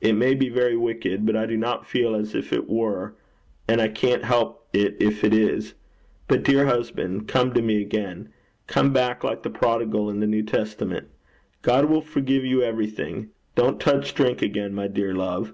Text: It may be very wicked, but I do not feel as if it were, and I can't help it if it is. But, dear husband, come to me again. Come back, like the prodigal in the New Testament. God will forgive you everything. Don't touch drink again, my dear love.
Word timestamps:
It 0.00 0.12
may 0.12 0.34
be 0.36 0.48
very 0.50 0.76
wicked, 0.76 1.26
but 1.26 1.34
I 1.34 1.46
do 1.46 1.56
not 1.56 1.84
feel 1.84 2.14
as 2.14 2.32
if 2.32 2.52
it 2.52 2.68
were, 2.70 3.16
and 3.66 3.80
I 3.80 3.88
can't 3.88 4.22
help 4.22 4.68
it 4.72 4.96
if 5.00 5.24
it 5.24 5.34
is. 5.34 5.74
But, 6.28 6.44
dear 6.44 6.66
husband, 6.66 7.26
come 7.26 7.52
to 7.54 7.60
me 7.60 7.80
again. 7.82 8.28
Come 8.68 8.92
back, 8.92 9.24
like 9.24 9.42
the 9.42 9.50
prodigal 9.50 10.08
in 10.10 10.20
the 10.20 10.28
New 10.28 10.44
Testament. 10.44 11.08
God 11.62 11.86
will 11.86 12.02
forgive 12.02 12.44
you 12.44 12.62
everything. 12.62 13.30
Don't 13.56 13.80
touch 13.80 14.14
drink 14.14 14.42
again, 14.42 14.74
my 14.74 14.86
dear 14.86 15.12
love. 15.12 15.52